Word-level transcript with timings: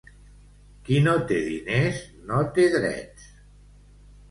Qui 0.87 1.01
no 1.07 1.13
té 1.33 1.37
diners, 1.51 2.01
no 2.33 2.41
té 2.57 2.67
drets. 2.79 3.31